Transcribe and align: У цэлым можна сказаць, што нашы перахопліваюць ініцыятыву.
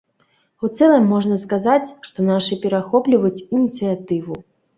У 0.67 0.69
цэлым 0.77 1.03
можна 1.13 1.37
сказаць, 1.41 1.93
што 2.07 2.25
нашы 2.31 2.59
перахопліваюць 2.65 3.45
ініцыятыву. 3.59 4.41